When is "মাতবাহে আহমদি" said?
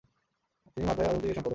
0.87-1.27